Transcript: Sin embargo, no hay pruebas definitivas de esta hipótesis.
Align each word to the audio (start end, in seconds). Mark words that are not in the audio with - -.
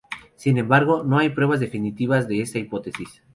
Sin 0.35 0.57
embargo, 0.57 1.03
no 1.03 1.19
hay 1.19 1.29
pruebas 1.29 1.59
definitivas 1.59 2.27
de 2.27 2.41
esta 2.41 2.57
hipótesis. 2.57 3.21